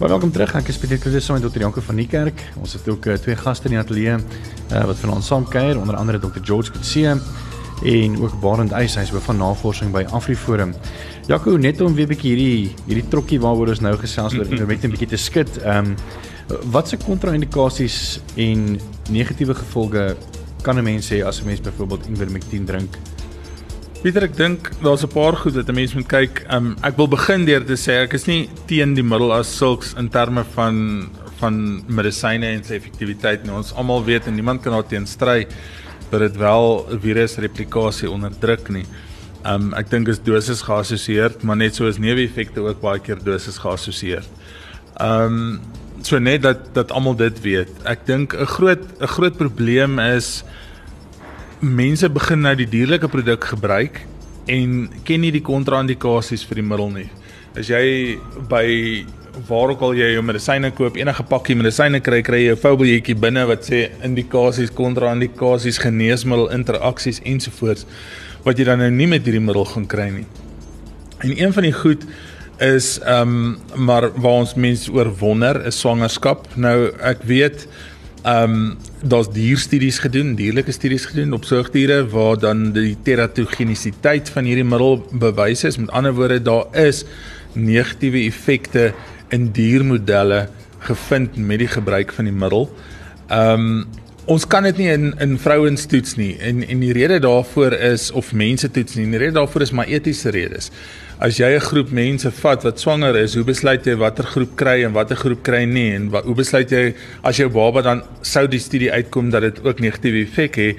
[0.00, 0.54] Baie welkom terug.
[0.56, 1.60] Ek is Pieter Kloos saam met Dr.
[1.60, 2.38] Janko van Niekerk.
[2.56, 5.98] Ons het ook uh, twee gaste in die ateljee uh, wat vanaand saam kuier, onder
[5.98, 6.40] andere Dr.
[6.40, 7.18] George Kutse
[7.84, 10.72] en ook Barend Eys, hy's hoof van navorsing by AfriForum.
[11.28, 14.88] Jaco, net om weer 'n bietjie hierdie hierdie trokkie waaroor ons nou gesels oor net
[14.88, 15.60] 'n bietjie te skud.
[15.60, 15.96] Ehm um,
[16.72, 18.80] wat se kontra-indikasies en
[19.12, 20.16] negatiewe gevolge
[20.62, 22.96] kan 'n mens hê as 'n mens byvoorbeeld Ivermectin drink?
[24.00, 26.46] Pieter, ek dink daar's 'n paar goed wat 'n mens moet kyk.
[26.48, 29.92] Um, ek wil begin deur te sê ek is nie teen die middel as sulks
[29.92, 33.52] in terme van van medisyne en sy effektiwiteit nie.
[33.52, 35.46] Ons almal weet en niemand kan daarteen stry
[36.10, 38.86] dat dit wel virusreplikasie onderdruk nie.
[39.44, 43.58] Um ek dink is dosis geassosieer, maar net so is neeweffekte ook baie keer dosis
[43.58, 44.24] geassosieer.
[44.98, 45.60] Um
[46.02, 47.68] so net dat dat almal dit weet.
[47.84, 50.42] Ek dink 'n groot 'n groot probleem is
[51.60, 54.00] mense begin nou die dierlike produk gebruik
[54.50, 57.08] en ken nie die kontra-indikasies vir die middel nie.
[57.58, 58.16] As jy
[58.48, 58.66] by
[59.48, 63.14] waar ook al jy jou medisyne koop, enige pakkie medisyne kry, kry jy 'n foubeljetjie
[63.14, 67.86] binne wat sê indikasies, kontra-indikasies, geneesmiddel interaksies ensovoorts
[68.44, 70.26] wat jy dan nou nie met hierdie middel gaan kry nie.
[71.20, 72.06] En een van die goed
[72.58, 76.46] is ehm um, maar waar ons mense oor wonder is swangerskap.
[76.56, 77.68] Nou ek weet
[78.22, 84.44] Ehm um, daar's dierstudies gedoen, dierlike studies gedoen op soogdiere waar dan die teratogenisiteit van
[84.44, 85.78] hierdie middel bewys is.
[85.80, 87.04] Met ander woorde, daar is
[87.52, 88.92] negatiewe effekte
[89.32, 90.48] in diermodelle
[90.84, 92.68] gevind met die gebruik van die middel.
[93.28, 93.86] Ehm um,
[94.30, 98.10] ons kan dit nie in in vrouens toets nie en en die rede daarvoor is
[98.14, 99.08] of mense toets nie.
[99.10, 100.70] Die rede daarvoor is maar etiese redes
[101.20, 104.84] as jy 'n groep mense vat wat swanger is, hoe besluit jy watter groep kry
[104.84, 108.46] en watter groep kry nie en wat, hoe besluit jy as jou baba dan sou
[108.48, 110.76] die studie uitkom dat dit ook negatiewe effek het?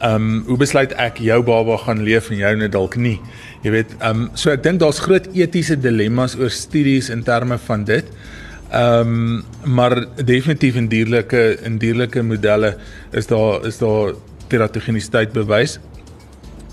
[0.00, 3.18] Ehm um, hoe besluit ek jou baba gaan leef en jou net dalk nie?
[3.64, 7.58] Jy weet, ehm um, so ek dink daar's groot etiese dilemma's oor studies in terme
[7.58, 8.06] van dit.
[8.70, 12.76] Ehm um, maar definitief in dierlike in dierlike modelle
[13.10, 14.12] is daar is daar
[14.46, 15.78] teratogenisiteit bewys.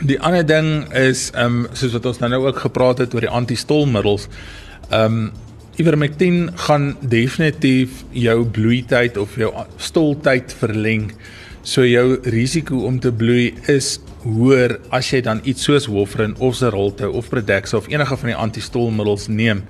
[0.06, 3.26] Die ander ding is ehm um, soos wat ons nou nou ook gepraat het oor
[3.26, 4.28] die antistolmiddels.
[4.90, 5.32] Ehm um,
[5.78, 11.12] ivermectin gaan definitief jou bloeityd of jou stoltyd verleng.
[11.62, 16.56] So jou risiko om te bloei is hoër as jy dan iets soos Warfarin of
[16.56, 19.66] Xarelto of Pradaxa of enige van die antistolmiddels neem.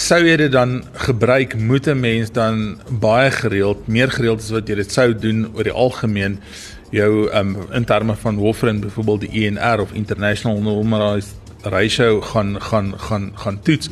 [0.00, 4.68] Sou jy dit dan gebruik, moet 'n mens dan baie gereeld, meer gereeld as wat
[4.68, 6.38] jy dit sou doen oor die algemeen
[6.90, 12.94] jou um, in terme van Warfarin byvoorbeeld die INR of International Normalized Ratio gaan gaan
[12.98, 13.90] gaan gaan toets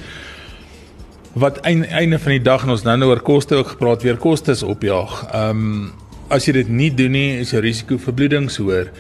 [1.32, 4.16] wat einde, einde van die dag en ons nou nou oor koste ook gepraat weer
[4.16, 5.26] kostes opjaag.
[5.32, 5.92] Ehm um,
[6.28, 8.90] as jy dit nie doen nie, is jou risiko vir bloedings hoër.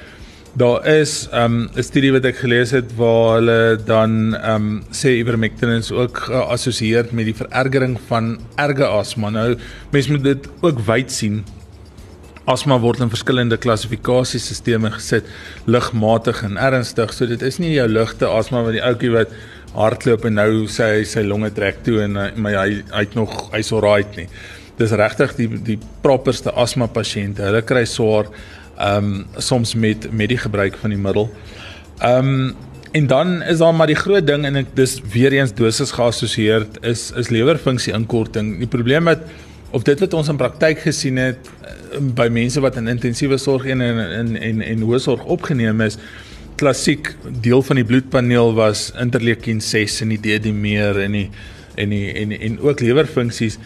[0.58, 5.12] Daar is ehm, 'n um, studie wat ek gelees het waar hulle dan um, sê
[5.20, 9.30] ivermectin is ook geassosieer met die verergering van erge asma.
[9.30, 9.54] Nou
[9.90, 11.44] mense moet dit ook wyd sien.
[12.44, 15.30] Asma word in verskillende klassifikasiesisteme gesit,
[15.66, 17.12] ligmatig en ernstig.
[17.12, 19.30] So dit is nie jou ligte asma wat die ouetjie wat
[19.74, 23.70] hardloop en nou sê hy sy longe trek toe en my hy hy't nog hy's
[23.72, 24.26] alright nie.
[24.78, 27.46] Dis regtig die die properste asma pasiënte.
[27.46, 28.26] Hulle kry swaar
[28.78, 31.30] ehm um, soms met met die gebruik van die middel.
[31.98, 32.56] Ehm um,
[32.92, 36.66] en dan is daar maar die groot ding en ek dis weer eens dosis geassosieer
[36.80, 38.56] is is lewerfunksie inkorting.
[38.58, 39.26] Die probleem met
[39.70, 43.66] of dit wat ons in praktyk gesien het eh, by mense wat in intensiewe sorg
[43.68, 45.98] en in en en en hoë sorg opgeneem is,
[46.58, 47.12] klassiek
[47.44, 51.28] deel van die bloedpaneel was interleukin 6 en die D-dimer en die
[51.78, 53.58] en die en en ook lewerfunksies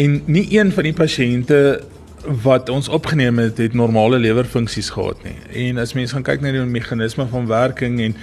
[0.00, 1.58] en nie een van die pasiënte
[2.42, 5.36] wat ons opgeneem het het normale lewerfunksies gehad nie.
[5.68, 8.16] En as mens gaan kyk na die meganisme van werking en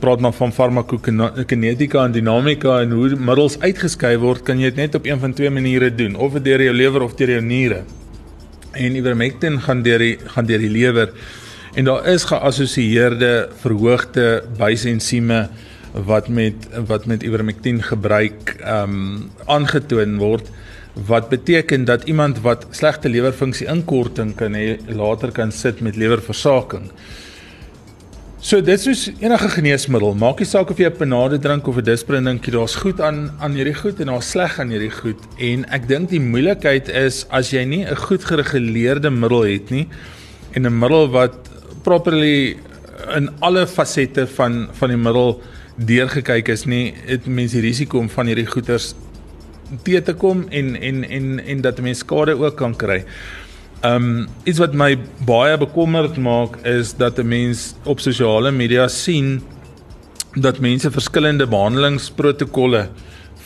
[0.00, 4.96] praat maar van farmakokinetika en dinamika en hoe middels uitgeskei word, kan jy dit net
[4.96, 7.82] op een van twee maniere doen, of deur jou lewer of deur jou niere.
[8.72, 11.12] En ivermectin gaan deur die gaan deur die lewer
[11.74, 15.48] en daar is geassosieerde verhoogde bysensieme
[16.06, 20.50] wat met wat met ivermectin gebruik ehm um, aangetoon word
[20.94, 26.90] wat beteken dat iemand wat slegte lewerfunksie inkorting kan hê later kan sit met lewerversaking.
[28.40, 31.84] So dit is enige geneesmiddel, maak nie saak of jy 'n panade drink of 'n
[31.84, 35.64] disprin dink, daar's goed aan aan hierdie goed en daar's sleg aan hierdie goed en
[35.70, 39.88] ek dink die moeilikheid is as jy nie 'n goed gereguleerde middel het nie
[40.54, 41.36] en 'n middel wat
[41.82, 42.56] properly
[43.16, 45.42] in alle fasette van van die middel
[45.76, 48.94] deurgekyk is nie het mense die risiko om van hierdie goeters
[49.82, 53.04] te te kom en en en en dat mense skade ook kan kry.
[53.84, 59.42] Um iets wat my baie bekommerd maak is dat 'n mens op sosiale media sien
[60.34, 62.88] dat mense verskillende behandelingsprotokolle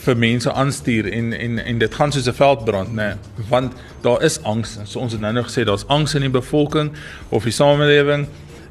[0.05, 3.15] vir mense aanstuur en en en dit gaan soos 'n veldbrand nê nee,
[3.49, 6.93] want daar is angs so ons het nou nog gesê daar's angs in die bevolking
[7.29, 8.27] of die samelewing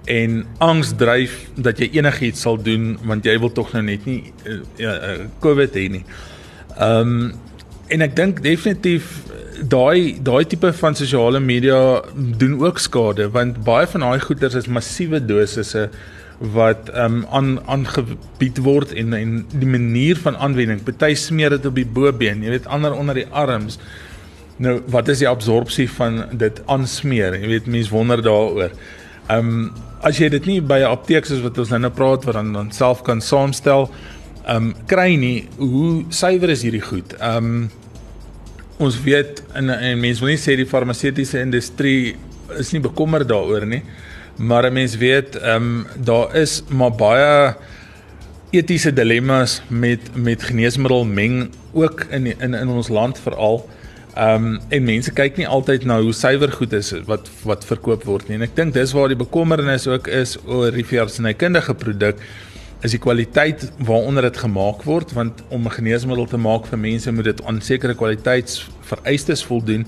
[0.05, 4.33] en angs dryf dat jy enigiets sal doen want jy wil tog nou net nie
[4.45, 6.03] uh, uh, covid hê nie.
[6.77, 7.33] Ehm um,
[7.93, 9.09] en ek dink definitief
[9.69, 14.67] daai daai tipe van sosiale media doen ook skade want baie van daai goeders is
[14.67, 15.89] massiewe dosisse
[16.39, 20.83] wat ehm um, aan aangebied word en en die manier van aanwending.
[20.83, 23.77] Party smeer dit op die bobeen, jy weet ander onder die arms.
[24.57, 27.37] Nou, wat is die absorpsie van dit aansmeer?
[27.39, 28.75] Jy weet mense wonder daaroor.
[29.29, 29.71] Ehm um,
[30.03, 32.51] as jy dit nie by 'n apteek soos wat ons nou nou praat wat dan
[32.53, 33.89] dan self kan saamstel,
[34.49, 37.15] um, kry nie hoe suiwer is hierdie goed?
[37.23, 37.69] Um,
[38.83, 42.15] ons weet en en mense wil nie sê die farmaseutiese industrie
[42.59, 43.83] is nie bekommerd daaroor nie.
[44.37, 47.55] Maar 'n mens weet, ehm um, daar is maar baie
[48.51, 53.69] etiese dilemma's met met geneesmiddelmeng ook in in in ons land veral.
[54.15, 58.03] Ehm um, en mense kyk nie altyd na hoe suiwer goed is wat wat verkoop
[58.03, 58.37] word nie.
[58.37, 62.19] En ek dink dis waar die bekommernis ook is oor die veeartsenykundige produk
[62.83, 67.11] is die kwaliteit waaronder dit gemaak word want om 'n geneesmiddel te maak vir mense
[67.11, 69.87] moet dit aan sekere kwaliteitsvereistes voldoen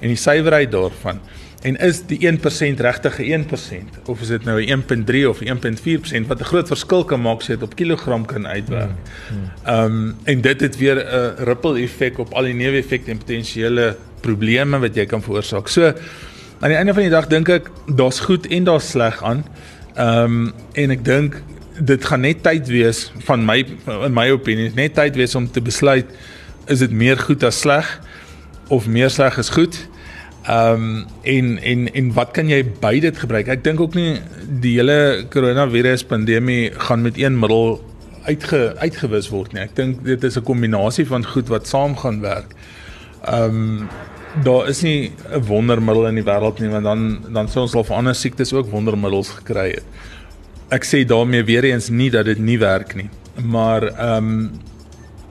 [0.00, 1.20] en die suiwerheid daarvan
[1.62, 6.26] En is die 1% regtig 'n 1% of is dit nou 'n 1.3 of 1.4%
[6.26, 8.90] wat 'n groot verskil kan maak as jy dit op kilogram kan uitwerk.
[9.28, 9.50] Hmm, hmm.
[9.64, 13.96] Ehm um, en dit het weer 'n ripple effek op al die neeweffekte en potensiële
[14.20, 15.68] probleme wat jy kan veroorsaak.
[15.68, 15.86] So
[16.60, 19.44] aan die einde van die dag dink ek daar's goed en daar's sleg aan.
[19.94, 21.42] Ehm um, en ek dink
[21.82, 23.58] dit gaan net tyd wees van my
[24.06, 26.10] in my opinie net tyd wees om te besluit
[26.70, 27.88] is dit meer goed as sleg
[28.72, 29.76] of meer sleg as goed.
[30.42, 33.50] Ehm um, en en en wat kan jy by dit gebruik?
[33.50, 34.20] Ek dink ook nie
[34.62, 37.80] die hele koronavirus pandemie gaan met een middel
[38.26, 39.62] uitge uitgewis word nie.
[39.66, 42.54] Ek dink dit is 'n kombinasie van goed wat saam gaan werk.
[43.26, 43.88] Ehm um,
[44.44, 47.84] daar is nie 'n wondermiddel in die wêreld nie want dan dan sou ons al
[47.84, 49.84] vir ander siektes ook wondermiddels gekry het.
[50.72, 53.10] Ek sê daarmee weer eens nie dat dit nie werk nie.
[53.44, 54.60] Maar ehm um,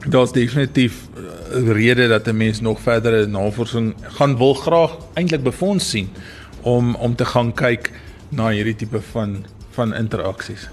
[0.02, 5.90] daar's definitief uh, rede dat 'n mens nog verdere navorsing gaan wil graag eintlik befonds
[5.90, 6.08] sien
[6.60, 7.90] om om te gaan kyk
[8.28, 10.68] na hierdie tipe van van interaksies.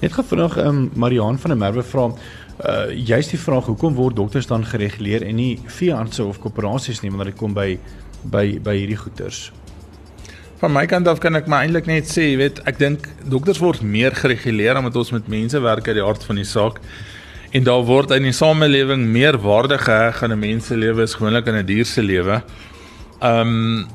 [0.00, 2.12] Net vanaand ehm um, Mariaan van der Merwe vra
[2.60, 7.10] uh juist die vraag hoekom word dokters dan gereguleer en nie veeartse of koöperasies nie
[7.10, 7.78] wanneer dit kom by
[8.22, 9.52] by by hierdie goeters?
[10.60, 13.62] Van my kant af kan ek maar eintlik net sê, jy weet, ek dink dokters
[13.62, 16.82] word meer gereguleer omdat ons met mense werk uit die hart van die saak.
[17.56, 21.16] En daar word in die samelewing meer waarde geheg aan 'n mens se lewe as
[21.16, 22.42] gewoonlik aan 'n dier se lewe.
[23.22, 23.88] Um,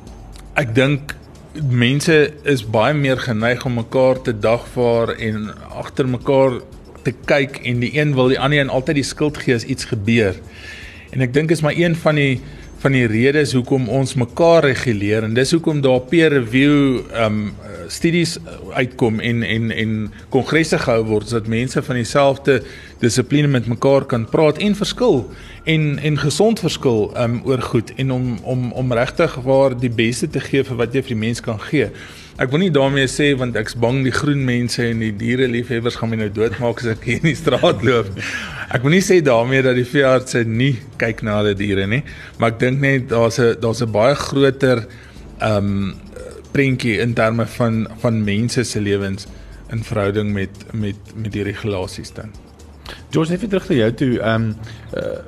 [0.56, 1.14] ek dink
[1.62, 6.62] mense is baie meer geneig om mekaar te dagvaar en agter mekaar
[7.04, 9.86] te kyk en die een wil die ander een altyd die skuld gee as iets
[9.86, 10.34] gebeur.
[11.12, 12.42] En ek dink is maar een van die
[12.86, 17.40] van die redes hoekom ons mekaar reguleer en dis hoekom daar peer review um
[17.90, 18.36] studies
[18.78, 19.96] uitkom en en en
[20.34, 22.60] kongresse gehou word sodat mense van dieselfde
[23.02, 25.18] dissipline met mekaar kan praat en verskil
[25.74, 30.30] en en gesond verskil um oor goed en om om om regtig waar die beste
[30.30, 31.90] te gee vir wat jy vir die mens kan gee.
[32.36, 35.96] Ek wil nie daarmee sê want ek's bang die groen mense en die diere liefhebbers
[35.96, 38.10] gaan my nou doodmaak as ek hier in die straat loop.
[38.76, 42.02] Ek wil nie sê daarmee dat die veeartse nie kyk na hulle diere nie,
[42.38, 44.84] maar ek dink net daar's 'n daar's 'n baie groter
[45.40, 45.96] um
[46.52, 49.28] prentjie in terme van van mense se lewens
[49.72, 52.32] in verhouding met met met die regulasies dan.
[53.12, 54.14] George, net terug na jou toe.
[54.20, 54.56] Ehm um,
[54.98, 55.24] uh,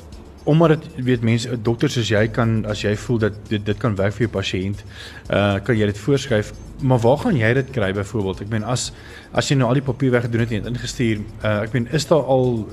[0.47, 3.95] omdat dit weet mense dokters soos jy kan as jy voel dat dit dit kan
[3.99, 4.83] werk vir jou pasiënt,
[5.27, 6.53] uh kan jy dit voorskryf.
[6.87, 8.45] Maar waar gaan jy dit kry byvoorbeeld?
[8.45, 8.91] Ek meen as
[9.35, 12.23] as jy nou al die papierwerk gedoen het en ingestuur, uh ek meen is daar
[12.23, 12.63] al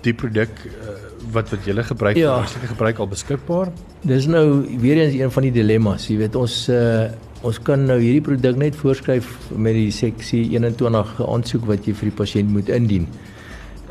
[0.00, 0.94] die produk uh,
[1.34, 2.38] wat wat jy gebruik ja.
[2.40, 3.68] as jy gebruik al beskikbaar?
[4.08, 6.08] Dis nou weer eens een van die dilemma's.
[6.08, 11.14] Jy weet ons uh ons kan nou hierdie produk net voorskryf met die seksie 21
[11.24, 13.08] aansoek wat jy vir die pasiënt moet indien.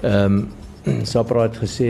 [0.01, 0.41] Ehm
[0.89, 1.89] um, Sapra het gesê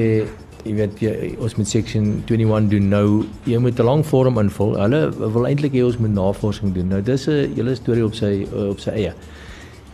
[0.70, 3.06] jy weet jy, ons met section 21 doen nou
[3.50, 4.76] jy moet 'n lang vorm invul.
[4.78, 6.88] Hulle wil eintlik hê ons moet navorsing doen.
[6.88, 9.14] Nou dis 'n hele storie op sy op sy eie.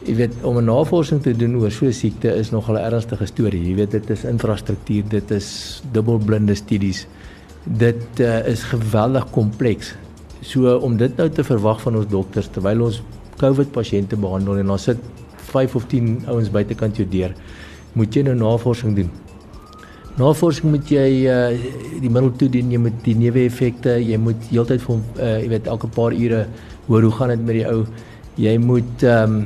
[0.05, 3.25] Jy weet om 'n navorsing te doen oor so 'n siekte is nogal 'n ernstige
[3.25, 3.69] storie.
[3.69, 7.07] Jy weet dit is infrastruktuur, dit is dubbelblinde studies.
[7.63, 9.95] Dit uh, is geweldig kompleks.
[10.41, 13.01] So om dit nou te verwag van ons dokters terwyl ons
[13.37, 14.97] COVID pasiënte behandel en dan sit
[15.37, 17.33] 5 of 10 ouens buitekant jou deur
[17.93, 19.24] moet jy nou navorsing doen.
[20.15, 24.99] Navorsing moet jy uh die middel toedien, jy moet die neeweffekte, jy moet heeltyd vir
[25.19, 26.45] uh jy weet elke paar ure
[26.87, 27.81] hoor hoe gaan dit met die ou.
[28.39, 29.45] Jy moet ehm um,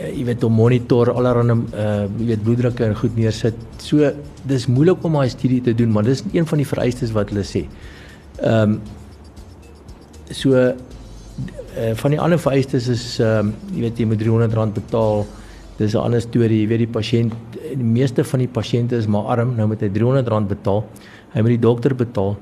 [0.00, 3.58] jy weet om monitor allerhande uh jy weet bloeddrukke en goed neersit.
[3.84, 4.08] So
[4.48, 7.44] dis moeilik om daai studie te doen, maar dis een van die vereistes wat hulle
[7.44, 7.66] sê.
[8.40, 8.80] Ehm um,
[10.30, 15.26] so uh, van die ander vereistes is ehm um, jy weet jy moet R300 betaal
[15.80, 16.60] dis 'n ander storie.
[16.62, 17.32] Jy weet die pasiënt,
[17.74, 20.84] die meeste van die pasiënte is maar arm, nou moet hy R300 betaal.
[21.32, 22.36] Hy moet die dokter betaal.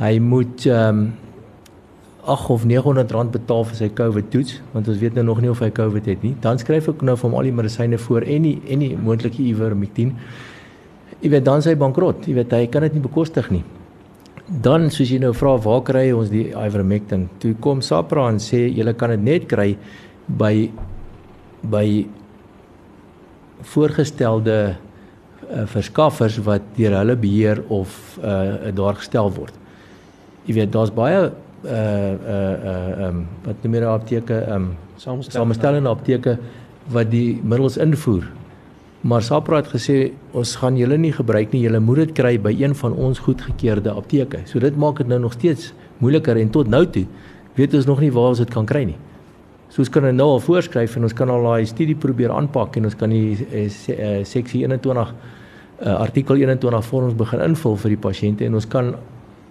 [0.00, 1.12] Hy moet ehm um,
[2.24, 5.50] 8 of 900 rand betaal vir sy COVID toets want ons weet nou nog nie
[5.50, 6.34] of hy COVID het nie.
[6.40, 9.40] Dan skryf ek nou vir hom al die medisyne voor en die en die moontlike
[9.42, 10.12] ivermectin.
[11.20, 12.28] Jy weet dan sy bankrot.
[12.28, 13.64] Jy weet hy kan dit nie bekostig nie.
[14.50, 17.28] Dan soos jy nou vra waar kry ons die ivermectin?
[17.40, 19.76] Toe kom Sapra en sê jy kan dit net kry
[20.28, 20.54] by
[21.62, 21.86] by
[23.62, 24.76] voorgestelde
[25.50, 29.54] uh, verskaffers wat deur hulle beheer of uh, daar gestel word.
[30.46, 36.38] Jy weet daar's baie uh uh uh um wat noem jy apteke um samestellende apteke
[36.88, 38.24] wat die middels invoer.
[39.00, 42.52] Maar Sapra het gesê ons gaan julle nie gebruik nie, julle moet dit kry by
[42.52, 44.42] een van ons goedgekeurde apteke.
[44.46, 47.06] So dit maak dit nou nog steeds moeiliker en tot nou toe
[47.56, 48.98] weet ons nog nie waar ons dit kan kry nie.
[49.70, 52.88] So ons kan nou al voorskryf en ons kan al daai studie probeer aanpak en
[52.88, 55.12] ons kan die eh, eh, seksie 21
[55.80, 58.90] uh, artikel 21 vorms begin invul vir die pasiënte en ons kan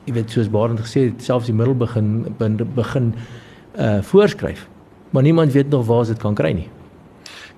[0.06, 2.28] jy weet soos Barend gesê het selfs die middel begin
[2.76, 3.14] begin
[3.80, 4.66] uh voorskryf.
[5.14, 6.68] Maar niemand weet nog waar ons dit kan kry nie.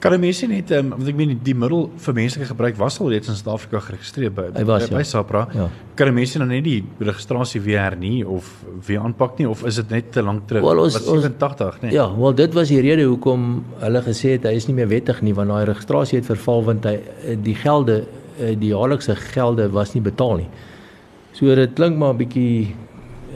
[0.01, 3.11] Kan 'n mens net um, want ek meen die middel vir menslike gebruik was al
[3.13, 5.09] reeds in Suid-Afrika geregistreer by was, by, by ja.
[5.09, 5.41] SAPRA.
[5.53, 5.67] Ja.
[5.93, 8.49] Kan 'n mens dan net die registrasie weer hernie of
[8.87, 10.63] weer aanpak nie of is dit net te lank terug?
[10.63, 11.91] Well, ons, was 87, nee.
[11.91, 15.21] Ja, wel dit was die rede hoekom hulle gesê het hy is nie meer wettig
[15.21, 16.97] nie want daai registrasie het verval want hy
[17.43, 17.99] die gelde
[18.39, 20.49] eh, die jaarlikse gelde was nie betaal nie.
[21.37, 22.73] So dit klink maar 'n bietjie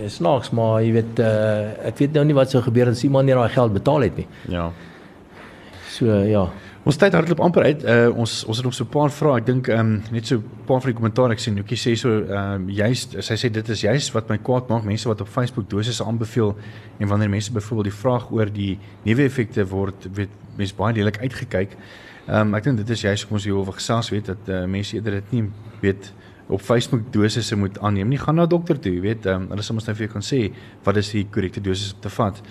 [0.01, 3.25] eh, snaaks maar jy weet uh, ek weet nou nie wat sou gebeur as iemand
[3.25, 4.27] nie daai geld betaal het nie.
[4.49, 4.71] Ja.
[5.95, 6.43] So ja.
[6.85, 7.83] Ons tyd hardloop amper uit.
[7.87, 9.39] Uh, ons ons het nog so 'n paar vrae.
[9.39, 11.57] Ek dink ehm um, net so 'n paar van die kommentaar ek sien.
[11.57, 14.83] Hoekie sê so ehm um, juist sy sê dit is juist wat my kwaad maak
[14.83, 16.55] mense wat op Facebook dosisse aanbeveel
[16.99, 21.77] en wanneer mense byvoorbeeld die vraag oor die neeweffekte word weet mense baie deeglik uitgekyk.
[22.27, 24.65] Ehm um, ek dink dit is juist kom ons hier oor gesels weet dat uh,
[24.65, 25.49] mense eerder dit nie
[25.81, 26.13] weet
[26.47, 28.07] op Facebook dosisse moet aanneem.
[28.07, 30.13] Nie gaan na dokter toe, jy weet, ehm um, hulle sal ons nou vir jou
[30.13, 30.51] kan sê
[30.83, 32.41] wat is die korrekte dosis om te vat.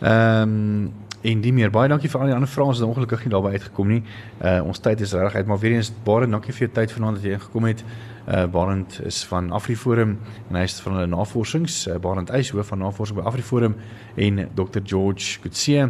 [0.00, 0.92] Ehm um,
[1.22, 3.52] en die meer baie dankie vir al die ander vrae, ons het ongelukkig nie daarby
[3.56, 4.00] uitgekom nie.
[4.42, 7.20] Uh ons tyd is reg uit, maar weer eens baie dankie vir jou tyd vanaand
[7.20, 7.84] dat jy ingekom het.
[8.26, 10.16] Uh Barend is van AfriForum
[10.50, 11.86] en hy is van hulle navorsings.
[11.86, 13.78] Uh, Barend Eis hoof van navorsing by AfriForum
[14.16, 15.88] en Dr George Kutse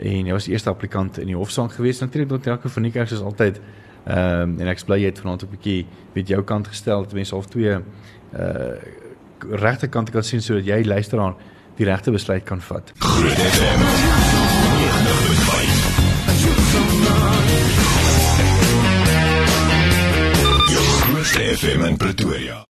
[0.00, 2.00] en hy was die eerste applikant in die hofsaak gewees.
[2.00, 3.60] Natuurlik tot elke van die kerk is altyd
[4.06, 7.12] ehm um, en ek bly jy het vanaand 'n bietjie weet jou kant gestel dat
[7.12, 7.76] mense half twee
[8.32, 8.74] uh
[9.40, 11.34] regte kante kan sien sodat jy luisteraar
[11.76, 12.92] die regte besluit kan vat.
[12.98, 14.39] Groot FM.
[21.50, 22.64] FM in Pretoria.